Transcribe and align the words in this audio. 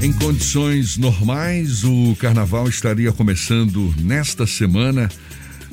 Em 0.00 0.12
condições 0.12 0.96
normais, 0.96 1.82
o 1.82 2.14
carnaval 2.20 2.68
estaria 2.68 3.12
começando 3.12 3.92
nesta 3.98 4.46
semana 4.46 5.10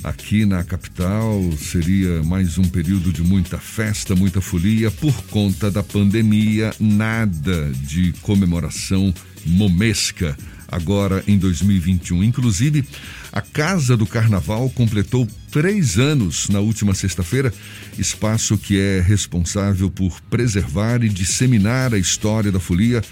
aqui 0.04 0.48
na 0.48 0.64
capital. 0.64 1.40
Seria 1.60 2.24
mais 2.24 2.58
um 2.58 2.64
período 2.64 3.14
de 3.14 3.22
muita 3.22 3.60
festa, 3.60 4.16
muita 4.16 4.42
folia. 4.42 4.90
Por 4.90 5.14
conta 5.26 5.70
da 5.70 5.84
pandemia, 5.84 6.74
nada 6.80 7.72
de 7.84 8.14
comemoração 8.24 9.14
momesca 9.46 10.36
agora 10.68 11.24
em 11.28 11.38
2021. 11.38 12.24
Inclusive, 12.24 12.84
a 13.32 13.42
Casa 13.42 13.96
do 13.96 14.08
Carnaval 14.08 14.72
completou 14.72 15.28
três 15.52 16.00
anos 16.00 16.50
na 16.50 16.60
última 16.60 16.96
sexta-feira, 16.96 17.54
espaço 17.96 18.58
que 18.58 18.80
é 18.80 19.02
responsável 19.02 19.88
por 19.88 20.20
preservar 20.22 21.04
e 21.04 21.10
disseminar 21.10 21.94
a 21.94 22.00
história 22.00 22.52
da 22.52 22.60
folia 22.60 23.04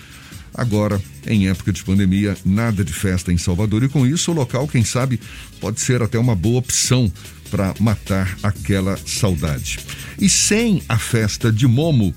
Agora, 0.53 1.01
em 1.25 1.47
época 1.47 1.73
de 1.73 1.83
pandemia, 1.83 2.37
nada 2.45 2.83
de 2.83 2.93
festa 2.93 3.33
em 3.33 3.37
Salvador 3.37 3.83
e 3.83 3.89
com 3.89 4.05
isso 4.05 4.31
o 4.31 4.35
local, 4.35 4.67
quem 4.67 4.83
sabe, 4.83 5.19
pode 5.59 5.81
ser 5.81 6.01
até 6.01 6.19
uma 6.19 6.35
boa 6.35 6.59
opção 6.59 7.11
para 7.49 7.73
matar 7.79 8.37
aquela 8.43 8.97
saudade. 8.97 9.79
E 10.19 10.29
sem 10.29 10.83
a 10.87 10.97
festa 10.97 11.51
de 11.51 11.67
Momo, 11.67 12.13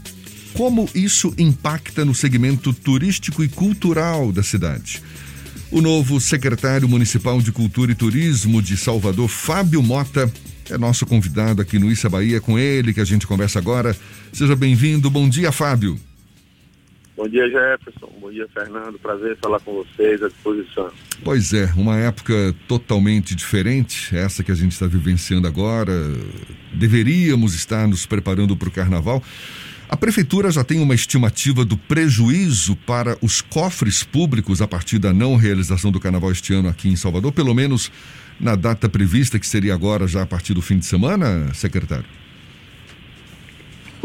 como 0.52 0.88
isso 0.94 1.34
impacta 1.36 2.04
no 2.04 2.14
segmento 2.14 2.72
turístico 2.72 3.42
e 3.42 3.48
cultural 3.48 4.32
da 4.32 4.42
cidade? 4.42 5.02
O 5.70 5.80
novo 5.80 6.20
secretário 6.20 6.88
municipal 6.88 7.40
de 7.40 7.52
Cultura 7.52 7.92
e 7.92 7.94
Turismo 7.94 8.62
de 8.62 8.76
Salvador, 8.76 9.28
Fábio 9.28 9.82
Mota, 9.82 10.32
é 10.70 10.78
nosso 10.78 11.04
convidado 11.06 11.60
aqui 11.62 11.78
no 11.78 11.90
Issa 11.90 12.08
Bahia, 12.08 12.40
com 12.40 12.58
ele 12.58 12.94
que 12.94 13.00
a 13.00 13.04
gente 13.04 13.26
conversa 13.26 13.58
agora. 13.58 13.96
Seja 14.32 14.56
bem-vindo. 14.56 15.10
Bom 15.10 15.28
dia, 15.28 15.52
Fábio. 15.52 15.98
Bom 17.16 17.26
dia, 17.26 17.48
Jefferson. 17.48 18.12
Bom 18.20 18.30
dia, 18.30 18.46
Fernando. 18.52 18.98
Prazer 18.98 19.38
falar 19.38 19.58
com 19.60 19.72
vocês 19.72 20.22
à 20.22 20.28
disposição. 20.28 20.90
Pois 21.24 21.54
é, 21.54 21.72
uma 21.74 21.96
época 21.96 22.54
totalmente 22.68 23.34
diferente, 23.34 24.14
essa 24.14 24.44
que 24.44 24.52
a 24.52 24.54
gente 24.54 24.72
está 24.72 24.86
vivenciando 24.86 25.48
agora. 25.48 25.92
Deveríamos 26.74 27.54
estar 27.54 27.88
nos 27.88 28.04
preparando 28.04 28.54
para 28.54 28.68
o 28.68 28.72
carnaval. 28.72 29.22
A 29.88 29.96
prefeitura 29.96 30.50
já 30.50 30.62
tem 30.62 30.78
uma 30.78 30.94
estimativa 30.94 31.64
do 31.64 31.76
prejuízo 31.76 32.76
para 32.76 33.16
os 33.22 33.40
cofres 33.40 34.02
públicos 34.02 34.60
a 34.60 34.68
partir 34.68 34.98
da 34.98 35.12
não 35.12 35.36
realização 35.36 35.90
do 35.90 36.00
carnaval 36.00 36.32
este 36.32 36.52
ano 36.52 36.68
aqui 36.68 36.88
em 36.88 36.96
Salvador, 36.96 37.32
pelo 37.32 37.54
menos 37.54 37.90
na 38.38 38.56
data 38.56 38.88
prevista, 38.90 39.38
que 39.38 39.46
seria 39.46 39.72
agora 39.72 40.06
já 40.06 40.22
a 40.22 40.26
partir 40.26 40.52
do 40.52 40.60
fim 40.60 40.78
de 40.78 40.84
semana, 40.84 41.54
secretário? 41.54 42.25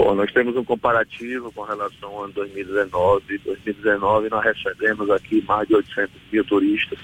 Bom, 0.03 0.15
nós 0.15 0.31
temos 0.31 0.55
um 0.55 0.63
comparativo 0.63 1.51
com 1.51 1.61
relação 1.61 2.09
ao 2.09 2.23
ano 2.23 2.33
2019. 2.33 3.35
Em 3.35 3.37
2019 3.37 4.29
nós 4.31 4.43
recebemos 4.43 5.07
aqui 5.11 5.43
mais 5.47 5.67
de 5.67 5.75
800 5.75 6.09
mil 6.31 6.43
turistas 6.43 6.97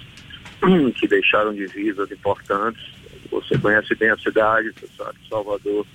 que 0.98 1.08
deixaram 1.08 1.54
divisas 1.54 2.12
importantes. 2.12 2.84
Você 3.30 3.56
conhece 3.60 3.94
bem 3.94 4.10
a 4.10 4.18
cidade, 4.18 4.72
você 4.72 4.88
sabe 4.98 5.20
que 5.20 5.30
Salvador 5.30 5.86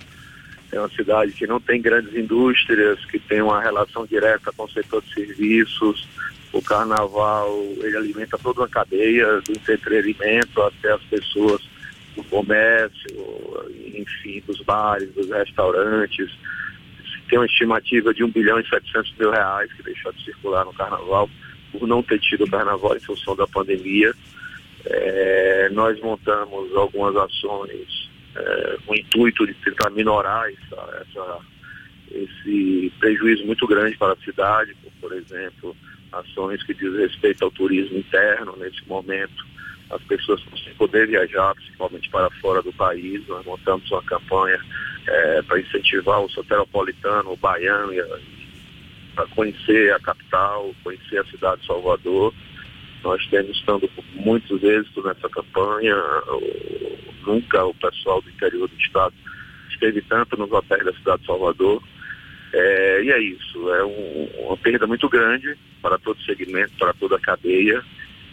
é 0.71 0.79
uma 0.79 0.87
cidade 0.91 1.33
que 1.33 1.45
não 1.45 1.59
tem 1.59 1.81
grandes 1.81 2.15
indústrias, 2.15 3.03
que 3.07 3.19
tem 3.19 3.41
uma 3.41 3.61
relação 3.61 4.05
direta 4.05 4.53
com 4.55 4.63
o 4.63 4.71
setor 4.71 5.01
de 5.01 5.13
serviços. 5.13 6.07
O 6.53 6.61
carnaval, 6.61 7.51
ele 7.81 7.97
alimenta 7.97 8.37
toda 8.37 8.61
uma 8.61 8.69
cadeia 8.69 9.41
do 9.41 9.51
entretenimento 9.51 10.61
até 10.61 10.93
as 10.93 11.03
pessoas 11.03 11.61
do 12.15 12.23
comércio, 12.23 13.11
enfim, 13.93 14.41
dos 14.47 14.61
bares, 14.61 15.13
dos 15.13 15.29
restaurantes 15.29 16.31
tem 17.33 17.39
uma 17.39 17.47
estimativa 17.47 18.13
de 18.13 18.23
1 18.23 18.29
bilhão 18.29 18.59
e 18.59 18.69
700 18.69 19.15
mil 19.17 19.31
reais 19.31 19.73
que 19.73 19.81
deixou 19.81 20.13
de 20.13 20.23
circular 20.23 20.63
no 20.65 20.73
carnaval 20.73 21.27
por 21.71 21.87
não 21.87 22.03
ter 22.03 22.19
tido 22.19 22.43
o 22.43 22.49
carnaval 22.49 22.95
em 22.95 22.99
função 22.99 23.35
da 23.35 23.47
pandemia. 23.47 24.13
É, 24.85 25.69
nós 25.71 25.99
montamos 25.99 26.75
algumas 26.75 27.15
ações 27.15 28.11
é, 28.35 28.77
com 28.85 28.93
o 28.93 28.97
intuito 28.97 29.47
de 29.47 29.53
tentar 29.55 29.89
minorar 29.89 30.45
essa, 30.47 31.01
essa, 31.01 31.39
esse 32.11 32.93
prejuízo 32.99 33.43
muito 33.47 33.65
grande 33.65 33.97
para 33.97 34.13
a 34.13 34.17
cidade, 34.17 34.75
como, 34.83 34.93
por 35.01 35.13
exemplo, 35.13 35.75
ações 36.11 36.61
que 36.61 36.75
diz 36.75 36.93
respeito 36.93 37.45
ao 37.45 37.49
turismo 37.49 37.97
interno 37.97 38.55
nesse 38.57 38.87
momento. 38.87 39.43
As 39.89 40.03
pessoas 40.03 40.39
sem 40.63 40.75
poder 40.75 41.07
viajar, 41.07 41.55
principalmente 41.55 42.11
para 42.11 42.29
fora 42.39 42.61
do 42.61 42.71
país. 42.73 43.27
Nós 43.27 43.43
montamos 43.43 43.89
uma 43.89 44.03
campanha 44.03 44.59
é, 45.07 45.41
para 45.41 45.59
incentivar 45.59 46.21
o 46.21 46.29
soteropolitano, 46.29 47.31
o 47.31 47.37
baiano, 47.37 47.93
para 49.15 49.27
conhecer 49.27 49.93
a 49.93 49.99
capital, 49.99 50.73
conhecer 50.83 51.19
a 51.19 51.25
cidade 51.25 51.61
de 51.61 51.67
Salvador. 51.67 52.33
Nós 53.03 53.25
temos 53.27 53.57
estando 53.57 53.89
muitos 54.13 54.63
êxitos 54.63 55.03
nessa 55.03 55.29
campanha. 55.29 55.95
Nunca 57.25 57.65
o 57.65 57.73
pessoal 57.73 58.21
do 58.21 58.29
interior 58.29 58.67
do 58.67 58.77
estado 58.77 59.13
esteve 59.69 60.01
tanto 60.01 60.37
nos 60.37 60.51
hotéis 60.51 60.85
da 60.85 60.93
cidade 60.93 61.21
de 61.21 61.27
Salvador. 61.27 61.83
É, 62.53 63.03
e 63.03 63.11
é 63.11 63.19
isso, 63.19 63.73
é 63.73 63.83
um, 63.83 64.29
uma 64.45 64.57
perda 64.57 64.85
muito 64.85 65.09
grande 65.09 65.57
para 65.81 65.97
todo 65.97 66.21
segmento, 66.21 66.71
para 66.77 66.93
toda 66.93 67.15
a 67.15 67.19
cadeia. 67.19 67.83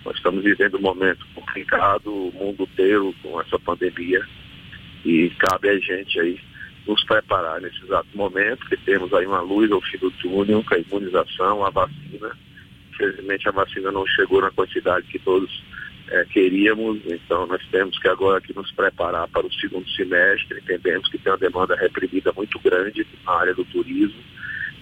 Nós 0.05 0.17
estamos 0.17 0.45
vivendo 0.45 0.77
um 0.77 0.83
momento 0.83 1.27
complicado, 1.35 2.13
o 2.13 2.33
mundo 2.33 2.65
inteiro 2.65 3.15
com 3.23 3.41
essa 3.41 3.59
pandemia, 3.59 4.23
e 5.05 5.31
cabe 5.39 5.71
a 5.71 5.79
gente 5.79 6.21
aí 6.21 6.39
nos 6.91 7.05
preparar 7.05 7.61
nesse 7.61 7.81
exato 7.85 8.09
momento, 8.15 8.67
que 8.67 8.77
temos 8.79 9.15
aí 9.15 9.25
uma 9.25 9.41
luz 9.41 9.71
ao 9.71 9.81
fim 9.81 9.97
do 9.99 10.11
túnel, 10.11 10.65
com 10.65 10.75
a 10.75 10.79
imunização, 10.79 11.65
a 11.65 11.71
vacina. 11.71 12.37
Infelizmente 12.93 13.49
a 13.49 13.53
vacina 13.53 13.93
não 13.93 14.05
chegou 14.09 14.41
na 14.41 14.51
quantidade 14.51 15.07
que 15.07 15.21
todos 15.21 15.63
é, 16.09 16.25
queríamos, 16.25 17.01
então 17.07 17.47
nós 17.47 17.63
temos 17.71 17.97
que 18.01 18.09
agora 18.09 18.39
aqui 18.39 18.53
nos 18.57 18.73
preparar 18.73 19.29
para 19.29 19.47
o 19.47 19.53
segundo 19.53 19.89
semestre, 19.91 20.59
entendemos 20.59 21.09
que 21.09 21.17
tem 21.17 21.33
uma 21.33 21.39
demanda 21.39 21.77
reprimida 21.77 22.33
muito 22.37 22.59
grande 22.59 23.07
na 23.25 23.33
área 23.35 23.55
do 23.55 23.65
turismo, 23.67 24.21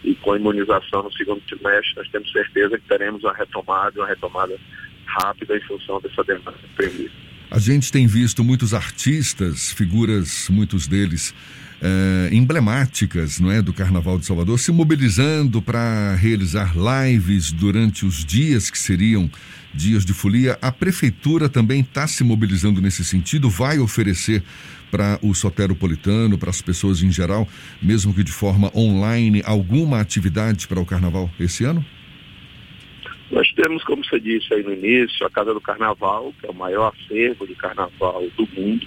e 0.03 0.15
com 0.15 0.33
a 0.33 0.39
imunização 0.39 1.03
no 1.03 1.13
segundo 1.13 1.43
semestre 1.47 1.93
nós 1.95 2.09
temos 2.09 2.33
certeza 2.33 2.79
que 2.79 2.89
teremos 2.89 3.23
uma 3.23 3.35
retomada, 3.35 4.01
uma 4.01 4.09
retomada 4.09 4.59
rápida 5.05 5.59
em 5.59 5.61
função 5.61 6.01
dessa 6.01 6.25
demanda 6.25 6.57
reprimida. 6.63 7.13
A 7.51 7.59
gente 7.59 7.93
tem 7.93 8.07
visto 8.07 8.43
muitos 8.43 8.73
artistas, 8.73 9.73
figuras, 9.73 10.49
muitos 10.51 10.87
deles 10.87 11.35
uh, 11.83 12.35
emblemáticas 12.35 13.41
não 13.41 13.51
é, 13.51 13.63
do 13.63 13.73
Carnaval 13.73 14.19
de 14.19 14.27
Salvador, 14.27 14.59
se 14.59 14.73
mobilizando 14.73 15.63
para 15.63 16.15
realizar 16.15 16.75
lives 16.75 17.53
durante 17.53 18.05
os 18.05 18.25
dias 18.25 18.71
que 18.71 18.79
seriam 18.79 19.31
dias 19.73 20.05
de 20.05 20.13
folia. 20.13 20.59
A 20.61 20.73
prefeitura 20.73 21.49
também 21.49 21.81
está 21.81 22.07
se 22.07 22.25
mobilizando 22.25 22.81
nesse 22.81 23.05
sentido, 23.05 23.49
vai 23.49 23.79
oferecer 23.79 24.43
para 24.91 25.19
o 25.23 25.35
soteropolitano, 25.35 26.39
para 26.39 26.51
as 26.51 26.63
pessoas 26.63 27.03
em 27.03 27.11
geral, 27.11 27.47
mesmo 27.83 28.15
que 28.15 28.25
de 28.25 28.33
forma 28.33 28.71
online, 28.75 29.43
alguma 29.45 30.01
atividade 30.01 30.67
para 30.67 30.81
o 30.81 30.87
Carnaval 30.87 31.31
esse 31.39 31.65
ano? 31.65 31.85
Nós 33.31 33.53
temos, 33.53 33.85
como 33.85 34.03
você 34.03 34.19
disse 34.19 34.55
aí 34.55 34.63
no 34.63 34.73
início, 34.73 35.27
a 35.27 35.31
Casa 35.31 35.53
do 35.53 35.61
Carnaval, 35.61 36.33
que 36.41 36.47
é 36.47 36.51
o 36.51 36.55
maior 36.55 36.95
acervo 36.95 37.47
de 37.47 37.55
carnaval 37.55 38.25
do 38.37 38.49
mundo. 38.57 38.87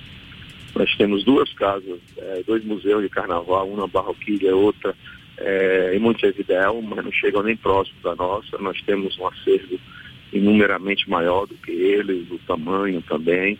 Nós 0.75 0.95
temos 0.95 1.23
duas 1.23 1.51
casas, 1.53 1.99
é, 2.17 2.43
dois 2.45 2.63
museus 2.63 3.03
de 3.03 3.09
carnaval, 3.09 3.67
uma 3.67 3.87
Barroquilha 3.87 4.49
e 4.49 4.53
outra 4.53 4.95
é, 5.37 5.91
em 5.95 5.99
Montevidéu, 5.99 6.81
mas 6.81 7.03
não 7.03 7.11
chegam 7.11 7.43
nem 7.43 7.55
próximo 7.55 7.97
da 8.03 8.15
nossa. 8.15 8.57
Nós 8.59 8.81
temos 8.83 9.17
um 9.19 9.27
acervo 9.27 9.79
inumeramente 10.31 11.09
maior 11.09 11.45
do 11.45 11.55
que 11.55 11.71
eles, 11.71 12.29
o 12.31 12.39
tamanho 12.39 13.01
também. 13.01 13.57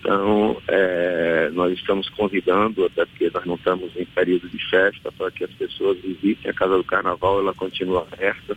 Então, 0.00 0.60
é, 0.68 1.50
nós 1.54 1.72
estamos 1.72 2.08
convidando, 2.10 2.84
até 2.84 3.06
porque 3.06 3.30
nós 3.32 3.44
não 3.46 3.54
estamos 3.54 3.90
em 3.96 4.04
período 4.04 4.48
de 4.48 4.58
festa, 4.68 5.10
para 5.10 5.30
que 5.30 5.44
as 5.44 5.52
pessoas 5.52 5.98
visitem 5.98 6.50
a 6.50 6.54
Casa 6.54 6.76
do 6.76 6.84
Carnaval, 6.84 7.40
ela 7.40 7.54
continua 7.54 8.06
aberta 8.12 8.56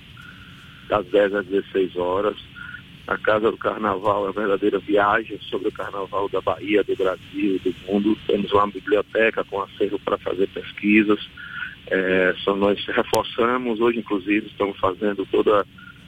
das 0.89 1.05
10 1.07 1.35
às 1.35 1.45
16 1.45 1.95
horas. 1.95 2.35
A 3.07 3.17
Casa 3.17 3.49
do 3.49 3.57
Carnaval 3.57 4.25
é 4.25 4.27
uma 4.27 4.33
verdadeira 4.33 4.79
viagem 4.79 5.39
sobre 5.49 5.69
o 5.69 5.71
Carnaval 5.71 6.27
da 6.27 6.41
Bahia, 6.41 6.83
do 6.83 6.93
Brasil, 6.93 7.57
do 7.63 7.73
mundo. 7.87 8.17
Temos 8.27 8.51
uma 8.51 8.67
biblioteca 8.67 9.45
com 9.45 9.61
acervo 9.61 9.97
para 9.99 10.17
fazer 10.17 10.47
pesquisas. 10.49 11.29
É, 11.89 12.35
só 12.43 12.53
nós 12.53 12.85
reforçamos, 12.85 13.79
hoje 13.79 13.99
inclusive 13.99 14.47
estamos 14.47 14.77
fazendo 14.77 15.25
toda 15.27 15.65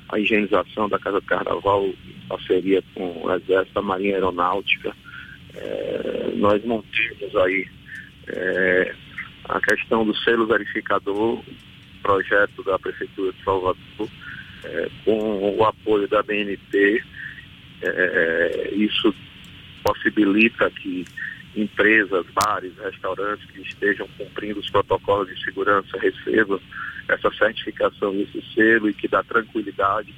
a 0.09 0.19
higienização 0.19 0.89
da 0.89 0.99
Casa 0.99 1.21
do 1.21 1.25
Carnaval 1.25 1.85
em 1.85 2.27
parceria 2.27 2.83
com 2.93 3.23
o 3.23 3.33
Exército 3.33 3.75
da 3.75 3.81
Marinha 3.81 4.15
Aeronáutica. 4.15 4.93
É, 5.55 6.33
nós 6.35 6.61
montamos 6.65 7.35
aí 7.37 7.65
é, 8.27 8.93
a 9.45 9.61
questão 9.61 10.05
do 10.05 10.13
selo 10.17 10.45
verificador, 10.45 11.41
projeto 12.01 12.61
da 12.63 12.77
Prefeitura 12.77 13.31
de 13.31 13.43
Salvador, 13.43 14.09
é, 14.63 14.89
com 15.05 15.57
o 15.57 15.63
apoio 15.63 16.07
da 16.07 16.21
BNT, 16.21 17.03
é, 17.81 18.69
isso 18.73 19.13
possibilita 19.83 20.69
que 20.71 21.05
empresas, 21.55 22.25
bares, 22.33 22.73
restaurantes 22.77 23.49
que 23.51 23.61
estejam 23.61 24.07
cumprindo 24.17 24.59
os 24.59 24.69
protocolos 24.69 25.27
de 25.27 25.43
segurança 25.43 25.97
recebam 25.97 26.59
essa 27.07 27.31
certificação, 27.33 28.13
esse 28.15 28.43
selo 28.53 28.89
e 28.89 28.93
que 28.93 29.07
dá 29.07 29.23
tranquilidade 29.23 30.13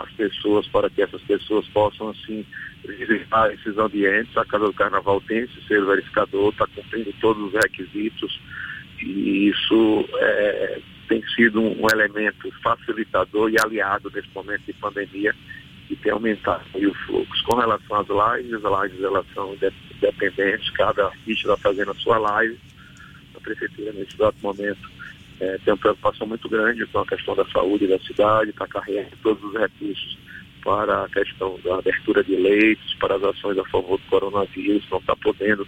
as 0.00 0.10
pessoas, 0.12 0.66
para 0.68 0.90
que 0.90 1.00
essas 1.00 1.22
pessoas 1.22 1.66
possam, 1.68 2.10
assim, 2.10 2.44
visitar 2.84 3.52
esses 3.54 3.78
ambientes. 3.78 4.36
A 4.36 4.44
Casa 4.44 4.64
do 4.64 4.72
Carnaval 4.72 5.20
tem 5.20 5.38
esse 5.38 5.62
ser 5.68 5.84
verificador, 5.84 6.50
está 6.50 6.66
cumprindo 6.74 7.12
todos 7.20 7.42
os 7.42 7.52
requisitos 7.52 8.40
e 9.00 9.48
isso 9.48 10.04
é, 10.14 10.80
tem 11.12 11.22
sido 11.34 11.60
um, 11.60 11.86
elemento 11.92 12.50
facilitador 12.62 13.50
e 13.50 13.56
aliado 13.62 14.10
nesse 14.14 14.28
momento 14.34 14.62
de 14.62 14.72
pandemia 14.72 15.34
e 15.90 15.96
tem 15.96 16.10
aumentado 16.10 16.62
o 16.74 16.94
fluxo. 17.06 17.44
Com 17.44 17.56
relação 17.56 17.96
às 17.96 18.08
lives, 18.08 18.64
as 18.64 18.82
lives 18.82 19.04
elas 19.04 19.26
são 19.34 19.54
independentes, 19.54 20.70
cada 20.70 21.06
artista 21.06 21.52
está 21.52 21.56
fazendo 21.58 21.90
a 21.90 21.94
sua 21.96 22.16
live. 22.16 22.58
A 23.36 23.40
prefeitura, 23.40 23.92
nesse 23.92 24.14
exato 24.14 24.36
momento, 24.42 24.90
é, 25.38 25.58
tem 25.58 25.74
uma 25.74 25.78
preocupação 25.78 26.26
muito 26.26 26.48
grande 26.48 26.86
com 26.86 27.00
a 27.00 27.06
questão 27.06 27.34
da 27.34 27.44
saúde 27.46 27.86
da 27.86 27.98
cidade, 27.98 28.50
está 28.50 28.66
carregando 28.66 29.10
todos 29.22 29.44
os 29.44 29.52
recursos 29.52 30.18
para 30.64 31.04
a 31.04 31.08
questão 31.10 31.58
da 31.62 31.74
abertura 31.74 32.24
de 32.24 32.36
leitos, 32.36 32.94
para 32.94 33.16
as 33.16 33.22
ações 33.22 33.58
a 33.58 33.64
favor 33.64 33.98
do 33.98 34.08
coronavírus, 34.08 34.88
não 34.90 34.98
está 34.98 35.14
podendo 35.16 35.66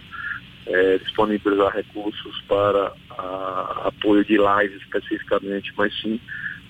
é, 0.67 0.97
disponibilizar 0.97 1.73
recursos 1.73 2.41
para 2.47 2.91
a, 3.11 3.87
apoio 3.87 4.23
de 4.25 4.37
lives 4.37 4.81
especificamente, 4.81 5.71
mas 5.77 5.93
sim 6.01 6.19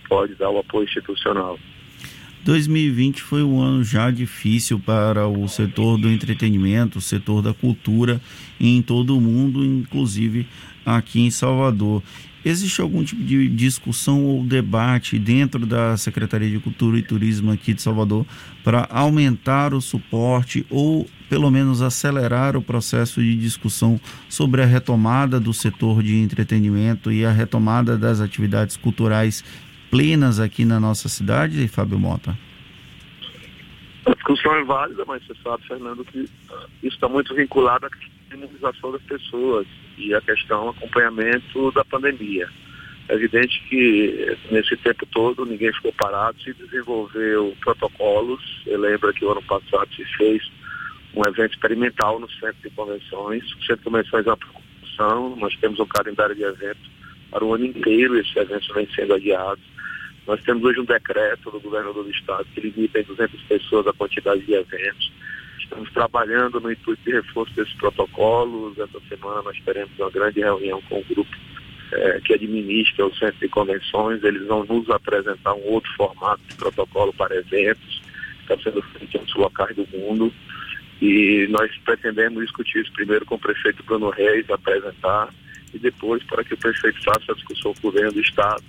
pode 0.09 0.36
dar 0.36 0.50
o 0.50 0.59
apoio 0.59 0.86
institucional. 0.86 1.57
2020 2.45 3.24
foi 3.24 3.42
um 3.42 3.59
ano 3.59 3.83
já 3.83 4.12
difícil 4.12 4.80
para 4.80 5.27
o 5.27 5.47
setor 5.47 5.97
do 5.97 6.07
entretenimento, 6.07 7.00
o 7.00 7.01
setor 7.01 7.42
da 7.42 7.56
cultura 7.56 8.21
em 8.59 8.83
todo 8.83 9.18
o 9.18 9.21
mundo, 9.21 9.65
inclusive 9.65 10.47
aqui 10.86 11.21
em 11.21 11.31
Salvador. 11.31 12.03
Existe 12.45 12.80
algum 12.80 13.03
tipo 13.03 13.24
de 13.24 13.47
discussão 13.47 14.24
ou 14.24 14.44
debate 14.44 15.18
dentro 15.18 15.65
da 15.65 15.97
Secretaria 15.97 16.47
de 16.47 16.59
Cultura 16.59 17.00
e 17.00 17.01
Turismo 17.01 17.51
aqui 17.51 17.74
de 17.74 17.81
Salvador 17.81 18.24
para 18.63 18.88
aumentar 18.91 19.74
o 19.74 19.81
suporte 19.81 20.63
ou 20.69 21.07
pelo 21.27 21.50
menos 21.50 21.81
acelerar 21.81 22.56
o 22.56 22.62
processo 22.62 23.19
de 23.19 23.36
discussão 23.36 24.00
sobre 24.30 24.62
a 24.62 24.65
retomada 24.68 25.39
do 25.39 25.51
setor 25.51 26.03
de 26.03 26.15
entretenimento 26.18 27.12
e 27.12 27.25
a 27.25 27.31
retomada 27.31 27.98
das 27.98 28.21
atividades 28.21 28.77
culturais 28.77 29.44
plenas 29.90 30.40
aqui 30.40 30.66
na 30.66 30.80
nossa 30.80 31.10
cidade, 31.10 31.68
Fábio 31.68 32.00
Mota? 32.00 32.38
A 34.06 34.14
discussão 34.14 34.56
é 34.56 34.64
válida, 34.64 35.04
mas 35.08 35.26
você 35.26 35.34
sabe, 35.44 35.68
Fernando, 35.68 36.06
que 36.06 36.20
isso 36.20 36.96
está 36.96 37.08
muito 37.08 37.34
vinculado 37.34 37.88
à 37.88 38.34
imunização 38.34 38.92
das 38.92 39.02
pessoas 39.04 39.66
e 39.98 40.14
a 40.14 40.22
questão 40.22 40.70
acompanhamento 40.70 41.72
da 41.72 41.84
pandemia. 41.86 42.48
É 43.08 43.14
evidente 43.14 43.64
que 43.70 44.38
nesse 44.52 44.76
tempo 44.78 45.06
todo 45.08 45.46
ninguém 45.46 45.72
ficou 45.74 45.94
parado, 45.94 46.42
se 46.42 46.54
desenvolveu 46.54 47.56
protocolos. 47.62 48.42
Eu 48.66 48.80
lembro 48.80 49.14
que 49.14 49.24
o 49.24 49.32
ano 49.32 49.44
passado 49.44 49.88
se 49.96 50.04
fez 50.18 50.42
um 51.16 51.22
evento 51.28 51.54
experimental 51.54 52.20
no 52.20 52.30
Centro 52.32 52.58
de 52.64 52.70
Convenções. 52.72 53.44
O 53.54 53.60
Centro 53.62 53.78
de 53.78 53.84
Convenções 53.84 54.26
é 54.26 54.30
uma 54.30 54.38
preocupação, 54.38 55.36
nós 55.36 55.56
temos 55.58 55.80
um 55.80 55.86
calendário 55.86 56.36
de 56.36 56.44
eventos 56.44 56.92
para 57.30 57.44
o 57.44 57.54
ano 57.54 57.66
inteiro, 57.66 58.18
esses 58.18 58.36
eventos 58.36 58.68
vêm 58.74 58.88
sendo 58.96 59.14
adiados. 59.14 59.64
Nós 60.27 60.42
temos 60.42 60.63
hoje 60.63 60.80
um 60.80 60.86
decreto 60.86 61.51
do 61.51 61.60
governador 61.60 62.04
do 62.04 62.10
estado 62.10 62.45
que 62.54 62.62
limita 62.62 63.00
em 63.00 63.04
200 63.04 63.42
pessoas 63.44 63.86
a 63.88 63.94
quantidade 63.94 64.42
de 64.42 64.54
eventos. 64.54 65.12
Estamos 65.60 65.92
trabalhando 65.92 66.60
no 66.60 66.72
intuito 66.72 67.04
de 67.04 67.12
reforço 67.12 67.54
desses 67.54 67.74
protocolos. 67.74 68.77
Essa 68.77 69.00
semana 69.07 69.44
nós 69.44 69.60
teremos 69.63 69.92
uma 70.00 70.10
grande 70.10 70.39
reunião 70.39 70.81
com 70.83 71.00
o 71.00 71.04
grupo 71.04 71.36
é, 71.92 72.19
que 72.22 72.33
administra 72.33 73.06
o 73.06 73.16
Centro 73.16 73.39
de 73.39 73.50
Convenções. 73.50 74.24
Eles 74.24 74.48
vão 74.48 74.63
nos 74.66 74.89
apresentar 74.89 75.54
um 75.54 75.63
outro 75.66 75.92
formato 75.95 76.42
de 76.50 76.56
protocolo 76.56 77.13
para 77.13 77.36
eventos, 77.36 78.01
está 78.42 78.57
sendo 78.57 78.81
feito 78.81 79.16
em 79.16 79.19
outros 79.19 79.36
locais 79.36 79.75
do 79.75 79.88
mundo. 79.95 80.33
E 81.01 81.45
nós 81.50 81.72
pretendemos 81.83 82.42
discutir 82.42 82.81
isso 82.81 82.94
primeiro 82.94 83.25
com 83.25 83.36
o 83.36 83.39
prefeito 83.39 83.83
Bruno 83.83 84.10
Reis, 84.10 84.50
apresentar, 84.50 85.30
e 85.74 85.77
depois 85.77 86.24
para 86.24 86.44
que 86.44 86.54
o 86.54 86.57
prefeito 86.57 87.04
faça 87.04 87.31
a 87.31 87.36
discussão 87.36 87.74
com 87.74 87.89
o 87.89 87.92
governo 87.92 88.13
do 88.13 88.22
Estado, 88.22 88.63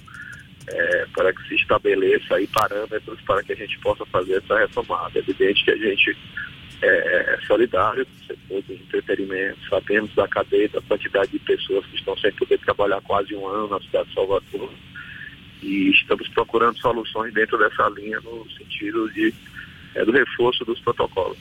é, 0.68 1.06
para 1.14 1.32
que 1.32 1.48
se 1.48 1.54
estabeleça 1.54 2.34
aí 2.34 2.46
parâmetros 2.48 3.20
para 3.22 3.42
que 3.42 3.52
a 3.52 3.56
gente 3.56 3.78
possa 3.80 4.04
fazer 4.06 4.34
essa 4.34 4.58
retomada. 4.58 5.12
É 5.14 5.18
evidente 5.18 5.64
que 5.64 5.70
a 5.70 5.76
gente 5.76 6.16
é, 6.82 6.86
é 7.34 7.38
solidário 7.46 8.06
com 8.06 8.12
o 8.12 8.26
setor 8.26 8.62
do 8.62 8.72
entretenimento, 8.74 9.68
sabemos 9.68 10.14
da 10.14 10.28
cadeia, 10.28 10.68
da 10.68 10.80
quantidade 10.82 11.30
de 11.30 11.38
pessoas 11.38 11.86
que 11.86 11.96
estão 11.96 12.16
sem 12.18 12.32
poder 12.32 12.58
trabalhar 12.58 13.00
quase 13.02 13.34
um 13.34 13.46
ano 13.46 13.68
na 13.68 13.80
cidade 13.80 14.08
de 14.08 14.14
Salvador 14.14 14.70
e 15.62 15.90
estamos 15.90 16.28
procurando 16.28 16.78
soluções 16.78 17.32
dentro 17.32 17.58
dessa 17.58 17.88
linha 17.90 18.20
no 18.20 18.46
sentido 18.56 19.10
de, 19.12 19.32
é, 19.94 20.04
do 20.04 20.12
reforço 20.12 20.64
dos 20.64 20.78
protocolos. 20.80 21.38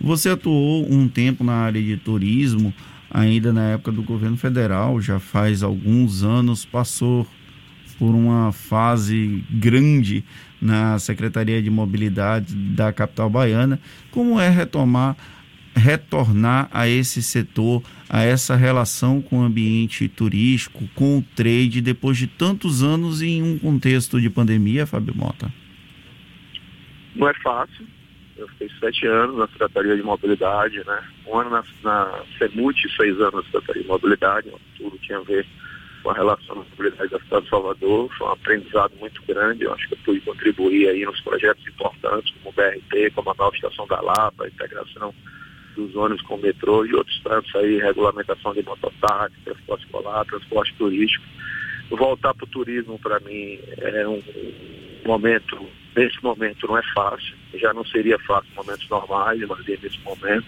Você 0.00 0.30
atuou 0.30 0.90
um 0.90 1.08
tempo 1.08 1.42
na 1.42 1.54
área 1.54 1.82
de 1.82 1.96
turismo, 1.96 2.72
ainda 3.10 3.52
na 3.52 3.70
época 3.70 3.90
do 3.90 4.02
governo 4.02 4.36
federal, 4.36 5.00
já 5.00 5.18
faz 5.18 5.62
alguns 5.62 6.22
anos, 6.22 6.64
passou 6.64 7.26
por 7.98 8.14
uma 8.14 8.52
fase 8.52 9.44
grande 9.50 10.24
na 10.60 10.98
Secretaria 10.98 11.62
de 11.62 11.70
Mobilidade 11.70 12.54
da 12.54 12.92
capital 12.92 13.28
baiana. 13.28 13.80
Como 14.10 14.40
é 14.40 14.48
retomar, 14.48 15.16
retornar 15.74 16.68
a 16.72 16.88
esse 16.88 17.22
setor, 17.22 17.82
a 18.08 18.22
essa 18.22 18.56
relação 18.56 19.20
com 19.20 19.40
o 19.40 19.42
ambiente 19.42 20.08
turístico, 20.08 20.88
com 20.94 21.18
o 21.18 21.24
trade, 21.34 21.80
depois 21.80 22.16
de 22.16 22.26
tantos 22.26 22.82
anos 22.82 23.22
em 23.22 23.42
um 23.42 23.58
contexto 23.58 24.20
de 24.20 24.30
pandemia, 24.30 24.86
Fábio 24.86 25.14
Mota? 25.16 25.52
Não 27.14 27.28
é 27.28 27.34
fácil. 27.34 27.86
Eu 28.36 28.46
fiquei 28.50 28.70
sete 28.78 29.04
anos 29.06 29.36
na 29.36 29.48
Secretaria 29.48 29.96
de 29.96 30.02
Mobilidade, 30.02 30.76
né? 30.86 31.02
Um 31.26 31.38
ano 31.38 31.50
na, 31.50 31.64
na 31.82 32.22
CEMUT, 32.38 32.76
seis 32.96 33.20
anos 33.20 33.34
na 33.34 33.42
Secretaria 33.42 33.82
de 33.82 33.88
Mobilidade, 33.88 34.48
tudo 34.76 34.96
tinha 34.98 35.18
a 35.18 35.22
ver 35.22 35.44
com 36.08 36.12
a 36.12 36.14
relação 36.14 36.54
à 36.54 36.64
mobilidade 36.64 37.10
da 37.10 37.20
cidade 37.20 37.44
de 37.44 37.50
Salvador. 37.50 38.10
Foi 38.16 38.26
um 38.26 38.32
aprendizado 38.32 38.92
muito 38.98 39.22
grande. 39.28 39.64
Eu 39.64 39.74
acho 39.74 39.86
que 39.88 39.94
eu 39.94 39.98
pude 40.06 40.20
contribuir 40.22 40.88
aí 40.88 41.04
nos 41.04 41.20
projetos 41.20 41.66
importantes, 41.66 42.32
como 42.36 42.48
o 42.48 42.52
BRT, 42.52 43.10
como 43.14 43.30
a 43.30 43.34
nova 43.34 43.54
estação 43.54 43.86
da 43.86 44.00
Lapa, 44.00 44.44
a 44.44 44.48
integração 44.48 45.14
dos 45.76 45.94
ônibus 45.94 46.22
com 46.22 46.36
o 46.36 46.40
metrô 46.40 46.86
e 46.86 46.94
outros 46.94 47.20
tantos 47.22 47.54
aí, 47.56 47.78
regulamentação 47.78 48.54
de 48.54 48.62
mototáxi, 48.62 49.36
transporte 49.44 49.84
escolar, 49.84 50.24
transporte 50.24 50.74
turístico. 50.78 51.24
Voltar 51.90 52.32
para 52.32 52.44
o 52.44 52.48
turismo, 52.48 52.98
para 52.98 53.20
mim, 53.20 53.58
é 53.76 54.08
um 54.08 54.22
momento, 55.04 55.58
nesse 55.94 56.22
momento 56.22 56.66
não 56.66 56.78
é 56.78 56.82
fácil, 56.94 57.34
já 57.54 57.72
não 57.74 57.84
seria 57.84 58.18
fácil 58.20 58.50
em 58.52 58.56
momentos 58.56 58.88
normais, 58.88 59.40
mas 59.46 59.66
nesse 59.66 60.00
momento, 60.00 60.46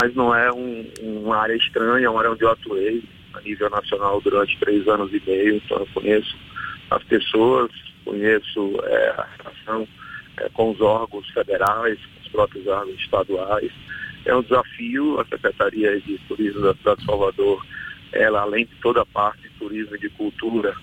mas 0.00 0.14
não 0.14 0.34
é 0.34 0.52
um, 0.52 0.86
uma 1.00 1.36
área 1.38 1.54
estranha, 1.54 2.06
é 2.06 2.10
uma 2.10 2.20
área 2.20 2.32
onde 2.32 2.42
eu 2.42 2.50
atuei, 2.50 3.02
a 3.34 3.40
nível 3.40 3.70
nacional 3.70 4.20
durante 4.20 4.58
três 4.58 4.86
anos 4.88 5.12
e 5.12 5.22
meio, 5.26 5.56
então 5.56 5.78
eu 5.78 5.88
conheço 5.94 6.36
as 6.90 7.02
pessoas, 7.04 7.70
conheço 8.04 8.78
é, 8.84 9.08
a 9.10 9.26
relação 9.38 9.88
é, 10.38 10.48
com 10.50 10.70
os 10.70 10.80
órgãos 10.80 11.28
federais, 11.30 11.98
com 11.98 12.20
os 12.20 12.28
próprios 12.28 12.66
órgãos 12.66 13.00
estaduais. 13.00 13.72
É 14.24 14.34
um 14.34 14.42
desafio, 14.42 15.20
a 15.20 15.24
Secretaria 15.24 16.00
de 16.00 16.18
Turismo 16.28 16.62
da 16.62 16.74
cidade 16.74 17.00
de 17.00 17.06
Salvador, 17.06 17.64
ela 18.12 18.42
além 18.42 18.66
de 18.66 18.74
toda 18.76 19.02
a 19.02 19.06
parte 19.06 19.42
de 19.42 19.50
turismo 19.58 19.96
e 19.96 20.00
de 20.00 20.08
cultura, 20.10 20.74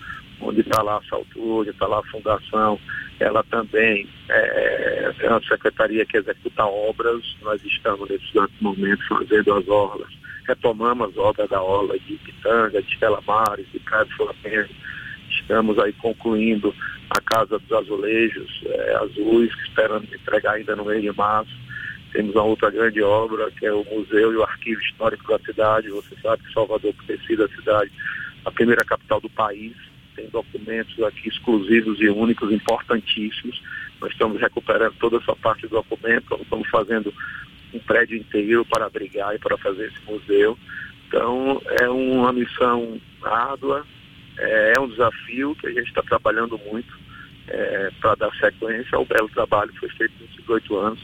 onde 0.41 0.61
está 0.61 0.81
lá 0.81 0.97
a 0.97 1.09
Saltur, 1.09 1.61
onde 1.61 1.69
está 1.69 1.87
lá 1.87 1.99
a 1.99 2.11
Fundação, 2.11 2.79
ela 3.19 3.43
também 3.43 4.07
é, 4.29 5.13
é 5.19 5.29
uma 5.29 5.41
secretaria 5.41 6.05
que 6.05 6.17
executa 6.17 6.65
obras, 6.65 7.21
nós 7.41 7.63
estamos 7.63 8.09
nesse 8.09 8.23
momento 8.61 9.07
fazendo 9.07 9.53
as 9.53 9.67
obras 9.67 10.19
retomamos 10.49 11.09
as 11.09 11.17
obras 11.17 11.47
da 11.49 11.61
Ola 11.61 11.97
de 11.99 12.15
Pitanga, 12.15 12.81
de 12.81 12.91
Estela 12.91 13.21
Mares, 13.25 13.67
de 13.71 13.79
do 13.79 14.15
Flamengo. 14.15 14.73
Estamos 15.29 15.77
aí 15.77 15.93
concluindo 15.93 16.73
a 17.11 17.21
Casa 17.21 17.59
dos 17.59 17.71
Azulejos 17.71 18.63
é, 18.65 18.95
Azuis, 18.95 19.51
esperando 19.63 20.05
entregar 20.13 20.53
ainda 20.53 20.75
no 20.75 20.85
mês 20.85 21.03
de 21.03 21.11
março. 21.11 21.55
Temos 22.11 22.33
uma 22.33 22.43
outra 22.43 22.71
grande 22.71 23.01
obra, 23.03 23.51
que 23.51 23.65
é 23.67 23.71
o 23.71 23.85
Museu 23.85 24.33
e 24.33 24.37
o 24.37 24.43
Arquivo 24.43 24.81
Histórico 24.81 25.31
da 25.31 25.39
cidade. 25.45 25.89
Você 25.89 26.15
sabe 26.21 26.43
que 26.43 26.53
Salvador, 26.53 26.93
ter 27.05 27.19
sido 27.21 27.45
a 27.45 27.49
cidade, 27.49 27.91
a 28.45 28.51
primeira 28.51 28.83
capital 28.83 29.21
do 29.21 29.29
país, 29.29 29.75
tem 30.19 30.29
documentos 30.29 31.01
aqui 31.03 31.29
exclusivos 31.29 31.99
e 32.01 32.09
únicos, 32.09 32.51
importantíssimos. 32.51 33.61
Nós 34.01 34.11
estamos 34.11 34.39
recuperando 34.39 34.93
toda 34.99 35.17
essa 35.17 35.35
parte 35.35 35.63
do 35.63 35.69
documento, 35.69 36.37
estamos 36.41 36.67
fazendo 36.69 37.13
um 37.73 37.79
prédio 37.79 38.17
inteiro 38.17 38.65
para 38.65 38.85
abrigar 38.85 39.33
e 39.35 39.39
para 39.39 39.57
fazer 39.57 39.87
esse 39.87 40.11
museu. 40.11 40.57
Então, 41.07 41.61
é 41.81 41.89
uma 41.89 42.33
missão 42.33 42.99
árdua, 43.23 43.85
é, 44.37 44.73
é 44.75 44.79
um 44.79 44.89
desafio 44.89 45.55
que 45.55 45.67
a 45.67 45.71
gente 45.71 45.87
está 45.87 46.01
trabalhando 46.01 46.59
muito 46.69 46.99
é, 47.47 47.91
para 47.99 48.15
dar 48.15 48.31
sequência 48.35 48.97
ao 48.97 49.05
belo 49.05 49.29
trabalho 49.29 49.71
que 49.71 49.79
foi 49.79 49.89
feito 49.89 50.13
nesses 50.19 50.49
oito 50.49 50.77
anos 50.77 50.99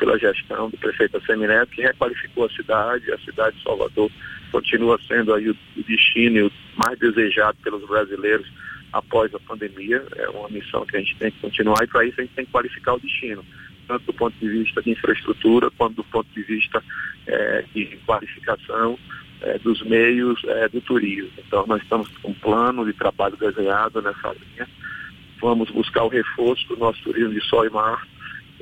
pela 0.00 0.18
gestão 0.18 0.70
do 0.70 0.78
prefeito 0.78 1.18
Assemineto, 1.18 1.70
que 1.72 1.82
requalificou 1.82 2.46
a 2.46 2.50
cidade, 2.50 3.12
a 3.12 3.18
cidade 3.18 3.56
de 3.58 3.62
Salvador 3.62 4.10
continua 4.50 4.98
sendo 5.06 5.34
aí 5.34 5.50
o, 5.50 5.56
destino 5.86 6.50
mais 6.74 6.98
desejado 6.98 7.58
pelos 7.62 7.86
brasileiros 7.86 8.50
após 8.94 9.32
a 9.34 9.38
pandemia. 9.38 10.02
É 10.16 10.28
uma 10.30 10.48
missão 10.48 10.86
que 10.86 10.96
a 10.96 11.00
gente 11.00 11.14
tem 11.16 11.30
que 11.30 11.38
continuar 11.40 11.84
e 11.84 11.86
para 11.86 12.04
isso 12.06 12.18
a 12.18 12.24
gente 12.24 12.34
tem 12.34 12.46
que 12.46 12.50
qualificar 12.50 12.94
o 12.94 13.00
destino, 13.00 13.44
tanto 13.86 14.06
do 14.06 14.14
ponto 14.14 14.34
de 14.40 14.48
vista 14.48 14.82
de 14.82 14.90
infraestrutura 14.90 15.70
quanto 15.76 15.96
do 15.96 16.04
ponto 16.04 16.28
de 16.34 16.42
vista 16.42 16.82
é, 17.26 17.64
de 17.74 17.98
qualificação 18.06 18.98
é, 19.42 19.58
dos 19.58 19.82
meios 19.82 20.42
é, 20.44 20.68
do 20.70 20.80
turismo. 20.80 21.30
Então 21.46 21.66
nós 21.66 21.82
estamos 21.82 22.08
com 22.08 22.30
um 22.30 22.34
plano 22.34 22.86
de 22.86 22.94
trabalho 22.94 23.36
desenhado 23.36 24.00
nessa 24.00 24.32
linha. 24.32 24.66
Vamos 25.40 25.70
buscar 25.70 26.04
o 26.04 26.08
reforço 26.08 26.66
do 26.68 26.78
nosso 26.78 27.02
turismo 27.02 27.34
de 27.34 27.40
sol 27.42 27.66
e 27.66 27.70
mar. 27.70 28.02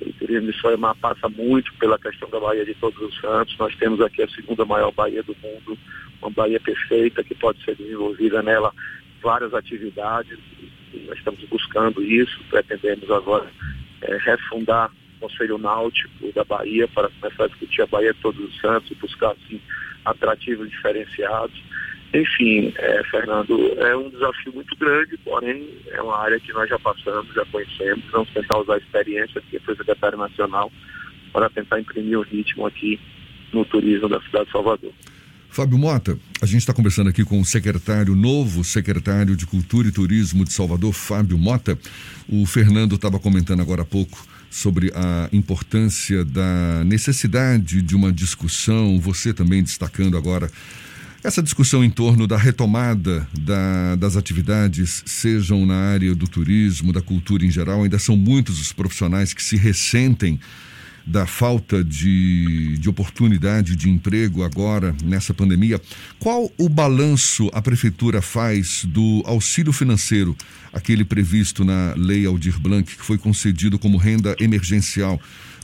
O 0.01 0.13
turismo 0.15 0.51
de 0.51 0.59
sol 0.59 0.73
e 0.73 0.77
mar 0.77 0.95
passa 0.97 1.29
muito 1.29 1.73
pela 1.75 1.99
questão 1.99 2.29
da 2.31 2.39
Baía 2.39 2.65
de 2.65 2.75
Todos 2.75 3.01
os 3.01 3.21
Santos. 3.21 3.57
Nós 3.59 3.75
temos 3.77 4.01
aqui 4.01 4.23
a 4.23 4.29
segunda 4.29 4.65
maior 4.65 4.93
baía 4.93 5.23
do 5.23 5.37
mundo, 5.43 5.79
uma 6.23 6.31
baía 6.31 6.61
perfeita 6.61 7.25
que 7.25 7.35
pode 7.35 7.63
ser 7.65 7.75
desenvolvida 7.77 8.43
nela 8.43 8.73
várias 9.23 9.53
atividades. 9.55 10.39
nós 11.07 11.19
estamos 11.19 11.43
buscando 11.45 12.03
isso, 12.03 12.39
pretendemos 12.51 13.11
agora 13.11 13.51
é, 14.03 14.17
refundar 14.19 14.91
o 15.17 15.21
Conselho 15.21 15.59
Náutico 15.59 16.33
da 16.33 16.45
Bahia 16.45 16.87
para 16.89 17.09
começar 17.09 17.45
a 17.45 17.49
discutir 17.49 17.83
a 17.83 17.87
Bahia 17.87 18.15
de 18.15 18.21
Todos 18.21 18.41
os 18.41 18.61
Santos 18.61 18.91
e 18.91 18.95
buscar 18.95 19.33
assim 19.33 19.61
atrativos 20.05 20.71
diferenciados. 20.71 21.61
Enfim, 22.15 22.73
é, 22.77 23.03
Fernando, 23.11 23.75
é 23.79 23.95
um 23.97 24.09
desafio 24.09 24.53
muito 24.55 24.75
grande, 24.77 25.19
porém 25.19 25.69
é 25.89 26.01
uma 26.01 26.19
área 26.19 26.41
que 26.41 26.53
nós 26.53 26.69
já 26.69 26.79
passamos, 26.79 27.35
já 27.35 27.45
conhecemos, 27.47 28.05
vamos 28.11 28.31
tentar 28.31 28.59
usar 28.59 28.75
a 28.75 28.79
experiência 28.79 29.43
que 29.43 29.59
foi 29.61 29.77
secretário 29.77 30.17
nacional 30.17 30.73
para 31.33 31.51
tentar 31.51 31.81
imprimir 31.81 32.19
o 32.19 32.23
ritmo 32.23 32.67
aqui 32.67 32.99
no 33.53 33.65
turismo 33.65 34.09
da 34.09 34.21
cidade 34.23 34.47
de 34.47 34.53
Salvador. 34.53 34.93
Fábio 35.51 35.79
Mota, 35.79 36.19
a 36.41 36.47
gente 36.47 36.59
está 36.59 36.73
conversando 36.73 37.11
aqui 37.11 37.25
com 37.25 37.41
o 37.41 37.45
secretário, 37.45 38.15
novo 38.15 38.63
secretário 38.63 39.35
de 39.35 39.47
Cultura 39.47 39.89
e 39.89 39.93
Turismo 39.93 40.45
de 40.45 40.53
Salvador, 40.53 40.93
Fábio 40.93 41.39
Mota. 41.39 41.79
O 42.29 42.47
Fernando 42.47 42.95
estava 42.95 43.19
comentando 43.19 43.61
agora 43.61 43.83
há 43.83 43.85
pouco 43.85 44.25
sobre 44.51 44.91
a 44.95 45.29
importância 45.33 46.25
da 46.25 46.85
necessidade 46.85 47.83
de 47.83 47.97
uma 47.97 48.13
discussão, 48.13 48.99
você 49.01 49.35
também 49.35 49.63
destacando 49.63 50.17
agora 50.17 50.51
essa 51.23 51.43
discussão 51.43 51.83
em 51.83 51.91
torno 51.91 52.27
da 52.27 52.37
retomada 52.37 53.27
da, 53.41 53.97
das 53.97 54.17
atividades, 54.17 55.03
sejam 55.05 55.67
na 55.67 55.75
área 55.75 56.15
do 56.15 56.29
turismo, 56.29 56.93
da 56.93 57.03
cultura 57.03 57.45
em 57.45 57.51
geral, 57.51 57.83
ainda 57.83 57.99
são 57.99 58.17
muitos 58.17 58.61
os 58.61 58.73
profissionais 58.73 59.33
que 59.33 59.43
se 59.43 59.57
ressentem 59.57 60.39
da 61.09 61.27
falta 61.27 61.83
de, 61.83 62.77
de 62.77 62.89
oportunidade 62.89 63.75
de 63.75 63.89
emprego 63.89 64.45
agora 64.45 64.95
nessa 65.03 65.33
pandemia. 65.33 65.81
Qual 66.19 66.53
o 66.59 66.69
balanço 66.69 67.51
a 67.55 67.63
prefeitura 67.63 68.21
faz 68.21 68.85
do 68.85 69.23
auxílio 69.25 69.73
financeiro, 69.73 70.37
aquele 70.71 71.05
previsto 71.05 71.65
na 71.65 71.95
Lei 71.97 72.27
Aldir 72.27 72.61
Blanc, 72.61 72.95
que 72.95 73.03
foi 73.03 73.17
concedido 73.17 73.79
como 73.79 73.97
renda 73.97 74.37
emergencial? 74.39 75.19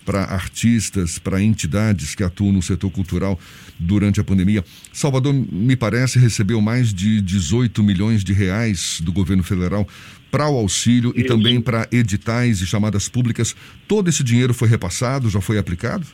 Para 0.04 0.24
artistas, 0.24 1.18
para 1.18 1.42
entidades 1.42 2.14
que 2.14 2.22
atuam 2.22 2.52
no 2.52 2.62
setor 2.62 2.90
cultural 2.90 3.38
durante 3.78 4.20
a 4.20 4.24
pandemia. 4.24 4.64
Salvador, 4.92 5.32
me 5.32 5.76
parece, 5.76 6.18
recebeu 6.18 6.60
mais 6.60 6.92
de 6.92 7.20
18 7.20 7.82
milhões 7.82 8.22
de 8.22 8.32
reais 8.32 9.00
do 9.00 9.12
governo 9.12 9.42
federal 9.42 9.86
para 10.30 10.48
o 10.48 10.56
auxílio 10.56 11.10
Isso. 11.10 11.20
e 11.20 11.24
também 11.24 11.60
para 11.60 11.86
editais 11.92 12.60
e 12.60 12.66
chamadas 12.66 13.08
públicas. 13.08 13.54
Todo 13.86 14.08
esse 14.08 14.24
dinheiro 14.24 14.52
foi 14.52 14.68
repassado, 14.68 15.30
já 15.30 15.40
foi 15.40 15.58
aplicado? 15.58 16.06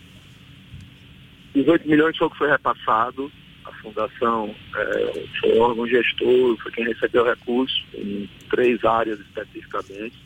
18 1.54 1.88
milhões 1.88 2.16
foi 2.16 2.26
o 2.26 2.30
que 2.30 2.38
foi 2.38 2.50
repassado. 2.50 3.30
A 3.64 3.72
fundação 3.82 4.54
é, 4.76 5.24
foi 5.40 5.58
o 5.58 5.60
órgão 5.60 5.86
gestor, 5.86 6.56
foi 6.62 6.72
quem 6.72 6.84
recebeu 6.84 7.24
recursos 7.24 7.84
em 7.94 8.28
três 8.50 8.84
áreas 8.84 9.18
especificamente. 9.20 10.16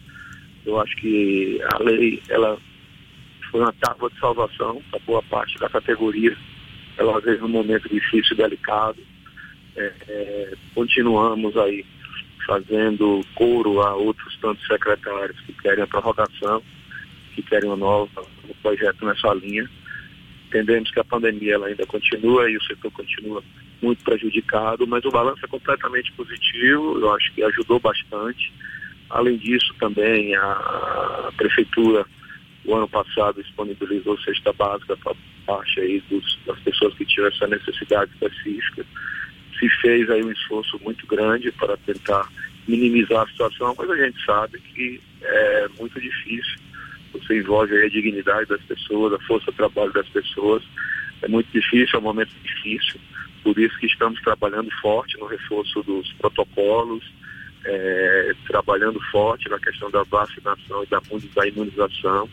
Eu 0.67 0.81
acho 0.81 0.97
que 0.97 1.61
a 1.75 1.83
lei 1.83 2.23
ela 2.29 2.59
foi 3.55 3.61
uma 3.61 3.73
tábua 3.75 4.11
de 4.11 4.19
salvação 4.19 4.83
para 4.91 4.99
boa 5.07 5.23
parte 5.23 5.57
da 5.61 5.69
categoria. 5.69 6.37
Ela 6.99 7.21
veio 7.21 7.43
num 7.43 7.49
momento 7.49 7.89
difícil 7.89 8.33
e 8.33 8.37
delicado. 8.37 8.99
É, 9.77 9.93
é, 10.09 10.55
continuamos 10.75 11.57
aí 11.57 11.87
fazendo 12.45 13.25
coro 13.37 13.81
a 13.81 13.95
outros 13.95 14.37
tantos 14.39 14.67
secretários 14.67 15.41
que 15.43 15.53
querem 15.53 15.85
a 15.85 15.87
prorrogação, 15.87 16.61
que 17.33 17.43
querem 17.43 17.71
um 17.71 18.09
projeto 18.61 19.07
nessa 19.07 19.33
linha. 19.35 19.71
Entendemos 20.49 20.91
que 20.91 20.99
a 20.99 21.05
pandemia 21.05 21.55
ela 21.55 21.69
ainda 21.69 21.87
continua 21.87 22.51
e 22.51 22.57
o 22.57 22.63
setor 22.65 22.91
continua 22.91 23.41
muito 23.81 24.03
prejudicado, 24.03 24.85
mas 24.85 25.05
o 25.05 25.13
balanço 25.13 25.45
é 25.45 25.49
completamente 25.49 26.11
positivo, 26.15 26.99
eu 26.99 27.15
acho 27.15 27.33
que 27.33 27.45
ajudou 27.45 27.79
bastante. 27.79 28.53
Além 29.11 29.37
disso, 29.37 29.73
também 29.79 30.35
a 30.35 31.31
prefeitura, 31.37 32.05
o 32.65 32.75
ano 32.75 32.89
passado, 32.89 33.43
disponibilizou 33.43 34.19
cesta 34.21 34.53
básica 34.53 34.97
para 34.97 35.15
parte 35.47 35.81
aí 35.81 36.03
dos, 36.09 36.39
das 36.47 36.59
pessoas 36.61 36.95
que 36.95 37.05
tinham 37.05 37.29
essa 37.29 37.47
necessidade 37.47 38.11
específica 38.13 38.85
se 39.59 39.69
fez 39.81 40.11
aí 40.11 40.23
um 40.23 40.33
esforço 40.33 40.79
muito 40.83 41.07
grande 41.07 41.51
para 41.53 41.77
tentar 41.79 42.29
minimizar 42.67 43.23
a 43.23 43.29
situação, 43.29 43.75
mas 43.79 43.91
a 43.91 43.97
gente 43.97 44.25
sabe 44.25 44.59
que 44.59 45.01
é 45.23 45.69
muito 45.79 46.01
difícil. 46.01 46.59
Você 47.13 47.39
envolve 47.39 47.77
a 47.77 47.89
dignidade 47.89 48.49
das 48.49 48.63
pessoas, 48.63 49.13
a 49.13 49.19
força 49.21 49.51
de 49.51 49.57
trabalho 49.57 49.93
das 49.93 50.09
pessoas. 50.09 50.63
É 51.23 51.29
muito 51.29 51.51
difícil, 51.53 51.97
é 51.97 51.99
um 51.99 52.03
momento 52.03 52.35
difícil. 52.43 53.01
Por 53.43 53.59
isso 53.59 53.79
que 53.79 53.87
estamos 53.87 54.21
trabalhando 54.23 54.71
forte 54.81 55.17
no 55.19 55.27
reforço 55.27 55.83
dos 55.83 56.13
protocolos, 56.15 57.05
é, 57.65 58.33
trabalhando 58.47 59.01
forte 59.11 59.49
na 59.49 59.59
questão 59.59 59.91
da 59.91 60.03
vacinação 60.05 60.83
e 60.83 60.87
da, 60.87 61.01
da 61.35 61.49
imunização. 61.49 62.29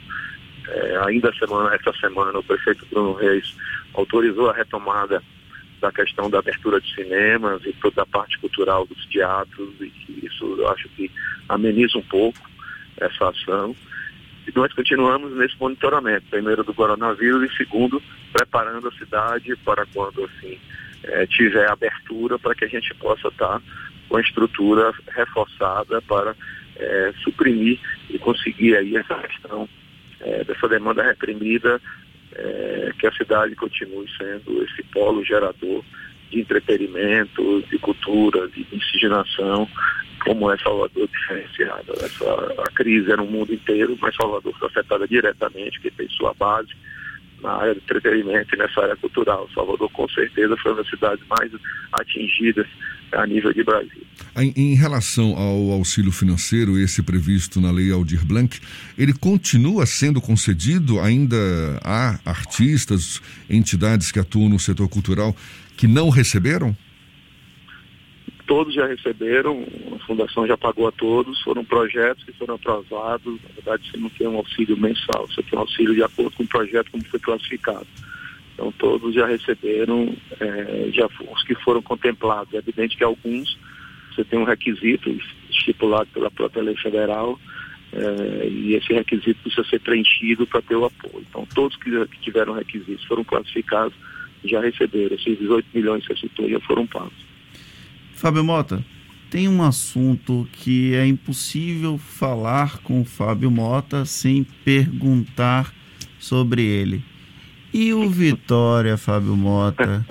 É, 0.67 1.01
ainda 1.07 1.33
semana, 1.33 1.75
essa 1.75 1.93
semana 1.99 2.37
o 2.37 2.43
prefeito 2.43 2.85
Bruno 2.85 3.13
Reis 3.13 3.55
autorizou 3.93 4.49
a 4.49 4.53
retomada 4.53 5.21
da 5.81 5.91
questão 5.91 6.29
da 6.29 6.39
abertura 6.39 6.79
de 6.79 6.93
cinemas 6.93 7.65
e 7.65 7.73
toda 7.73 8.03
a 8.03 8.05
parte 8.05 8.37
cultural 8.37 8.85
dos 8.85 9.03
teatros, 9.07 9.73
e 9.81 9.91
isso 10.23 10.45
eu 10.57 10.69
acho 10.69 10.87
que 10.89 11.09
ameniza 11.49 11.97
um 11.97 12.03
pouco 12.03 12.39
essa 12.97 13.29
ação. 13.29 13.75
E 14.47 14.51
nós 14.55 14.71
continuamos 14.73 15.35
nesse 15.35 15.55
monitoramento, 15.59 16.27
primeiro 16.29 16.63
do 16.63 16.73
coronavírus 16.73 17.51
e 17.51 17.57
segundo, 17.57 18.01
preparando 18.31 18.87
a 18.87 18.91
cidade 18.91 19.55
para 19.57 19.85
quando 19.87 20.23
assim 20.25 20.59
é, 21.03 21.25
tiver 21.25 21.69
abertura 21.69 22.37
para 22.37 22.53
que 22.53 22.65
a 22.65 22.67
gente 22.67 22.93
possa 22.95 23.27
estar 23.27 23.61
com 24.11 24.17
a 24.17 24.21
estrutura 24.21 24.91
reforçada 25.15 26.01
para 26.01 26.35
é, 26.75 27.13
suprimir 27.23 27.79
e 28.09 28.19
conseguir 28.19 28.75
aí 28.75 28.97
essa 28.97 29.15
questão 29.15 29.69
é, 30.19 30.43
dessa 30.43 30.67
demanda 30.67 31.01
reprimida 31.01 31.81
é, 32.33 32.91
que 32.99 33.07
a 33.07 33.11
cidade 33.13 33.55
continue 33.55 34.05
sendo 34.17 34.63
esse 34.63 34.83
polo 34.91 35.23
gerador 35.23 35.81
de 36.29 36.41
entretenimento, 36.41 37.63
de 37.69 37.77
cultura, 37.79 38.49
de 38.49 38.67
miscigenação, 38.69 39.65
como 40.25 40.51
é 40.51 40.57
Salvador 40.57 41.07
diferenciada. 41.07 41.93
Essa, 41.93 42.63
a 42.67 42.71
crise 42.71 43.13
é 43.13 43.15
no 43.15 43.25
mundo 43.25 43.53
inteiro, 43.53 43.97
mas 44.01 44.15
Salvador 44.15 44.53
foi 44.59 44.67
afetada 44.67 45.07
diretamente, 45.07 45.79
que 45.79 45.89
tem 45.89 46.09
sua 46.09 46.33
base 46.33 46.73
na 47.41 47.51
área 47.51 47.73
do 47.73 47.79
entretenimento 47.79 48.55
e 48.55 48.57
nessa 48.57 48.81
área 48.81 48.95
cultural. 48.95 49.49
Salvador, 49.53 49.89
com 49.91 50.07
certeza, 50.09 50.55
foi 50.57 50.71
uma 50.71 50.81
das 50.81 50.89
cidades 50.89 51.23
mais 51.27 51.51
atingidas 51.93 52.67
a 53.11 53.25
nível 53.25 53.53
de 53.53 53.63
Brasil. 53.63 54.01
Em, 54.37 54.53
em, 54.55 54.75
relação 54.75 55.35
ao 55.35 55.71
auxílio 55.71 56.11
financeiro, 56.11 56.77
esse 56.79 57.03
previsto 57.03 57.59
na 57.59 57.71
Lei 57.71 57.91
Aldir 57.91 58.25
Blanc, 58.25 58.59
ele 58.97 59.13
continua 59.13 59.85
sendo 59.85 60.21
concedido? 60.21 60.99
Ainda 61.01 61.37
há 61.83 62.19
artistas, 62.25 63.21
entidades 63.49 64.11
que 64.11 64.19
atuam 64.19 64.47
no 64.47 64.59
setor 64.59 64.87
cultural 64.87 65.35
que 65.75 65.87
não 65.87 66.09
receberam? 66.09 66.75
Todos 68.51 68.73
já 68.73 68.85
receberam, 68.85 69.65
a 69.95 69.99
Fundação 70.05 70.45
já 70.45 70.57
pagou 70.57 70.85
a 70.85 70.91
todos, 70.91 71.41
foram 71.41 71.63
projetos 71.63 72.21
que 72.25 72.33
foram 72.33 72.55
atrasados. 72.55 73.39
Na 73.43 73.49
verdade, 73.55 73.89
você 73.89 73.97
não 73.97 74.09
tem 74.09 74.27
um 74.27 74.35
auxílio 74.35 74.75
mensal, 74.75 75.25
você 75.25 75.41
tem 75.41 75.57
um 75.57 75.61
auxílio 75.61 75.95
de 75.95 76.03
acordo 76.03 76.35
com 76.35 76.43
o 76.43 76.47
projeto 76.47 76.91
como 76.91 77.01
foi 77.05 77.19
classificado. 77.21 77.87
Então 78.53 78.69
todos 78.73 79.15
já 79.15 79.25
receberam, 79.25 80.13
é, 80.37 80.89
já 80.91 81.05
os 81.05 81.43
que 81.43 81.55
foram 81.63 81.81
contemplados. 81.81 82.53
É 82.53 82.57
evidente 82.57 82.97
que 82.97 83.05
alguns 83.05 83.57
você 84.13 84.25
tem 84.25 84.37
um 84.37 84.43
requisito 84.43 85.09
estipulado 85.49 86.09
pela 86.13 86.29
própria 86.29 86.61
lei 86.61 86.75
federal 86.75 87.39
é, 87.93 88.49
e 88.49 88.75
esse 88.75 88.91
requisito 88.91 89.39
precisa 89.43 89.65
ser 89.69 89.79
preenchido 89.79 90.45
para 90.45 90.61
ter 90.61 90.75
o 90.75 90.83
apoio. 90.83 91.25
Então 91.29 91.47
todos 91.55 91.77
que, 91.77 91.89
que 91.89 92.19
tiveram 92.19 92.51
requisitos 92.51 93.05
foram 93.05 93.23
classificados 93.23 93.93
já 94.43 94.59
receberam. 94.59 95.15
Esses 95.15 95.39
18 95.39 95.69
milhões 95.73 96.05
que 96.05 96.13
você 96.13 96.27
citou 96.27 96.49
já 96.49 96.59
foram 96.59 96.85
pagos. 96.85 97.30
Fábio 98.21 98.43
Mota, 98.43 98.85
tem 99.31 99.47
um 99.49 99.63
assunto 99.63 100.47
que 100.53 100.93
é 100.93 101.07
impossível 101.07 101.97
falar 101.97 102.77
com 102.83 103.01
o 103.01 103.03
Fábio 103.03 103.49
Mota 103.49 104.05
sem 104.05 104.45
perguntar 104.63 105.73
sobre 106.19 106.61
ele. 106.61 107.03
E 107.73 107.91
o 107.95 108.07
Vitória, 108.11 108.95
Fábio 108.95 109.35
Mota? 109.35 110.05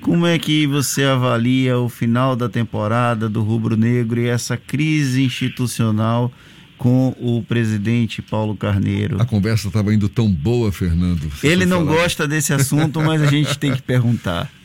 Como 0.00 0.28
é 0.28 0.38
que 0.38 0.64
você 0.68 1.02
avalia 1.02 1.76
o 1.76 1.88
final 1.88 2.36
da 2.36 2.48
temporada 2.48 3.28
do 3.28 3.42
Rubro 3.42 3.76
Negro 3.76 4.20
e 4.20 4.28
essa 4.28 4.56
crise 4.56 5.24
institucional 5.24 6.32
com 6.78 7.08
o 7.18 7.42
presidente 7.42 8.22
Paulo 8.22 8.54
Carneiro? 8.54 9.20
A 9.20 9.26
conversa 9.26 9.66
estava 9.66 9.92
indo 9.92 10.08
tão 10.08 10.30
boa, 10.30 10.70
Fernando. 10.70 11.28
Ele 11.42 11.66
não 11.66 11.84
falar. 11.84 12.02
gosta 12.02 12.28
desse 12.28 12.52
assunto, 12.52 13.00
mas 13.00 13.20
a 13.20 13.26
gente 13.26 13.58
tem 13.58 13.74
que 13.74 13.82
perguntar. 13.82 14.48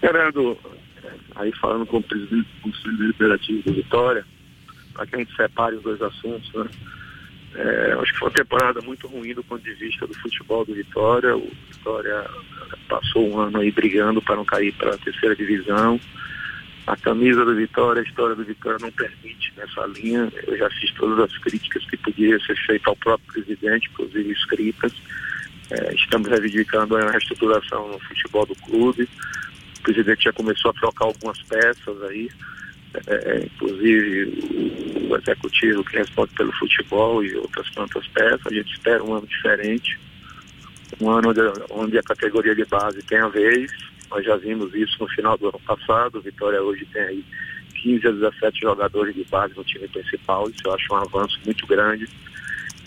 Fernando, 0.00 0.58
aí 1.36 1.52
falando 1.52 1.86
com 1.86 1.98
o 1.98 2.02
presidente 2.02 2.48
do 2.54 2.60
Conselho 2.62 2.98
Deliberativo 2.98 3.62
do 3.62 3.74
Vitória, 3.74 4.24
para 4.94 5.06
que 5.06 5.16
a 5.16 5.18
gente 5.18 5.36
separe 5.36 5.76
os 5.76 5.82
dois 5.82 6.00
assuntos, 6.02 6.52
né? 6.54 6.66
É, 7.54 7.96
acho 8.00 8.12
que 8.12 8.18
foi 8.18 8.28
uma 8.28 8.34
temporada 8.34 8.80
muito 8.82 9.06
ruim 9.06 9.34
do 9.34 9.42
ponto 9.42 9.62
de 9.62 9.72
vista 9.74 10.06
do 10.06 10.14
futebol 10.14 10.64
do 10.64 10.74
Vitória. 10.74 11.36
O 11.36 11.50
Vitória 11.72 12.26
passou 12.88 13.28
um 13.28 13.38
ano 13.38 13.58
aí 13.58 13.70
brigando 13.70 14.20
para 14.20 14.36
não 14.36 14.44
cair 14.44 14.72
para 14.74 14.94
a 14.94 14.98
terceira 14.98 15.34
divisão. 15.34 15.98
A 16.86 16.96
camisa 16.96 17.44
do 17.44 17.54
Vitória, 17.54 18.02
a 18.02 18.04
história 18.04 18.34
do 18.36 18.44
Vitória 18.44 18.78
não 18.80 18.90
permite 18.92 19.52
nessa 19.56 19.86
linha. 19.86 20.30
Eu 20.46 20.56
já 20.56 20.70
fiz 20.70 20.92
todas 20.92 21.18
as 21.18 21.38
críticas 21.38 21.84
que 21.86 21.96
podia 21.96 22.38
ser 22.40 22.56
feita 22.66 22.90
ao 22.90 22.96
próprio 22.96 23.32
presidente, 23.32 23.88
inclusive 23.92 24.30
escritas. 24.30 24.92
É, 25.70 25.94
estamos 25.94 26.28
reivindicando 26.28 26.96
a 26.96 27.10
reestruturação 27.10 27.88
no 27.88 27.98
futebol 28.00 28.46
do 28.46 28.54
clube. 28.56 29.08
Presidente 29.88 30.24
já 30.24 30.32
começou 30.34 30.70
a 30.70 30.74
trocar 30.74 31.06
algumas 31.06 31.40
peças 31.44 32.02
aí. 32.02 32.28
É, 33.06 33.14
é, 33.14 33.46
inclusive 33.46 35.08
o 35.08 35.16
executivo 35.16 35.82
que 35.82 35.96
responde 35.96 36.34
pelo 36.34 36.52
futebol 36.52 37.24
e 37.24 37.34
outras 37.36 37.70
tantas 37.70 38.06
peças. 38.08 38.46
A 38.46 38.52
gente 38.52 38.70
espera 38.70 39.02
um 39.02 39.14
ano 39.14 39.26
diferente, 39.26 39.98
um 41.00 41.08
ano 41.08 41.30
onde, 41.30 41.40
onde 41.70 41.98
a 41.98 42.02
categoria 42.02 42.54
de 42.54 42.66
base 42.66 43.02
tem 43.04 43.16
a 43.18 43.28
vez. 43.28 43.72
Nós 44.10 44.26
já 44.26 44.36
vimos 44.36 44.74
isso 44.74 44.94
no 45.00 45.08
final 45.08 45.38
do 45.38 45.48
ano 45.48 45.60
passado. 45.60 46.20
Vitória 46.20 46.62
hoje 46.62 46.84
tem 46.92 47.02
aí 47.02 47.24
15 47.82 48.08
a 48.08 48.10
17 48.10 48.60
jogadores 48.60 49.14
de 49.14 49.24
base 49.24 49.56
no 49.56 49.64
time 49.64 49.88
principal. 49.88 50.50
Isso 50.50 50.60
eu 50.66 50.74
acho 50.74 50.92
um 50.92 50.96
avanço 50.96 51.40
muito 51.46 51.66
grande. 51.66 52.06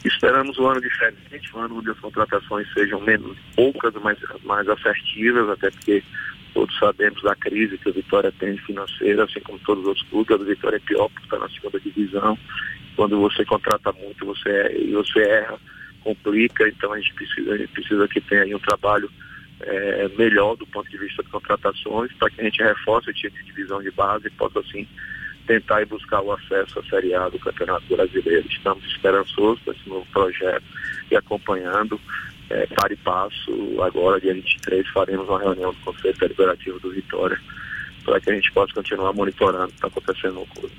Esperamos 0.05 0.60
um 0.60 0.67
ano 0.67 0.81
diferente, 0.81 1.55
um 1.55 1.62
ano 1.62 1.79
onde 1.79 1.89
as 1.89 2.00
contratações 2.00 2.72
sejam 2.74 3.01
menos 3.01 3.36
poucas, 3.55 3.91
mas 4.03 4.20
mais 4.43 4.70
assertivas, 4.70 5.50
até 5.50 5.72
porque 5.72 6.03
Todos 6.53 6.77
sabemos 6.77 7.22
da 7.24 7.36
crise 7.36 7.77
que 7.77 7.89
o 7.89 7.93
Vitória 7.93 8.31
tem 8.39 8.58
financeira, 8.58 9.24
assim 9.24 9.39
como 9.39 9.60
todos 9.60 9.84
os 9.84 9.88
outros 9.89 10.08
clubes. 10.10 10.41
A 10.41 10.43
Vitória 10.43 10.77
é 10.77 10.79
pior 10.79 11.08
porque 11.10 11.24
está 11.24 11.39
na 11.39 11.50
segunda 11.50 11.79
divisão. 11.79 12.38
Quando 12.96 13.20
você 13.20 13.46
contrata 13.46 13.91
muito, 13.93 14.25
você, 14.25 14.77
e 14.77 14.91
você 14.91 15.20
erra, 15.20 15.58
complica. 16.03 16.67
Então 16.67 16.91
a 16.91 17.00
gente 17.00 17.13
precisa, 17.13 17.53
a 17.53 17.58
gente 17.58 17.72
precisa 17.72 18.08
que 18.08 18.20
tenha 18.22 18.55
um 18.55 18.60
trabalho 18.60 19.10
é, 19.62 20.10
melhor 20.17 20.55
do 20.58 20.67
ponto 20.67 20.89
de 20.89 20.98
vista 20.98 21.24
de 21.24 21.29
contratações, 21.29 22.12
para 22.13 22.29
que 22.29 22.41
a 22.41 22.43
gente 22.43 22.62
reforce 22.62 23.10
o 23.10 23.13
time 23.13 23.31
de 23.38 23.43
divisão 23.46 23.81
de 23.81 23.91
base 23.91 24.27
e 24.27 24.31
possa 24.31 24.60
assim 24.60 24.88
tentar 25.48 25.81
e 25.81 25.86
buscar 25.86 26.22
o 26.22 26.31
acesso 26.31 26.79
à 26.79 26.84
Série 26.84 27.13
A 27.13 27.29
do 27.29 27.39
Campeonato 27.39 27.86
Brasileiro. 27.88 28.46
Estamos 28.50 28.84
esperançosos 28.86 29.63
com 29.63 29.72
esse 29.72 29.89
novo 29.89 30.05
projeto 30.12 30.63
e 31.12 31.15
acompanhando 31.15 32.00
é, 32.50 32.65
para 32.68 32.94
e 32.94 32.98
passo. 32.98 33.82
Agora, 33.82 34.20
dia 34.20 34.34
23, 34.34 34.88
faremos 34.89 35.27
uma 35.27 35.39
reunião 35.39 35.72
do 35.72 35.80
Conselho 35.80 36.18
Deliberativo 36.18 36.80
do 36.80 36.91
Vitória 36.91 37.38
para 38.03 38.20
que 38.20 38.32
a 38.32 38.34
gente 38.34 38.51
possa 38.51 38.74
continuar 38.74 39.13
monitorando 39.13 39.65
o 39.65 39.68
que 39.68 39.74
está 39.75 39.88
acontecendo 39.88 40.34
no 40.36 40.46
clube. 40.48 40.74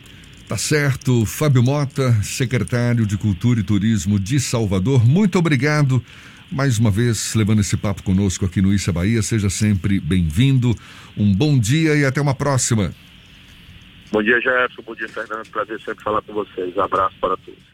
Tá 0.49 0.57
certo. 0.59 1.25
Fábio 1.25 1.63
Mota, 1.63 2.13
secretário 2.23 3.07
de 3.07 3.17
Cultura 3.17 3.61
e 3.61 3.63
Turismo 3.63 4.19
de 4.19 4.41
Salvador, 4.41 5.07
muito 5.07 5.39
obrigado 5.39 6.05
mais 6.51 6.79
uma 6.79 6.91
vez 6.91 7.35
levando 7.35 7.61
esse 7.61 7.77
papo 7.77 8.03
conosco 8.03 8.45
aqui 8.45 8.61
no 8.61 8.73
Issa 8.73 8.93
Bahia. 8.93 9.23
Seja 9.23 9.49
sempre 9.49 9.99
bem-vindo. 9.99 10.75
Um 11.17 11.35
bom 11.35 11.59
dia 11.59 11.95
e 11.97 12.05
até 12.05 12.21
uma 12.21 12.35
próxima. 12.35 12.95
Bom 14.11 14.23
dia, 14.23 14.39
Gerson. 14.41 14.83
Bom 14.83 14.95
dia, 14.95 15.09
Fernando. 15.09 15.49
Prazer 15.49 15.81
sempre 15.81 16.05
falar 16.05 16.21
com 16.21 16.35
vocês. 16.35 16.77
Abraço 16.77 17.17
para 17.19 17.37
todos. 17.39 17.72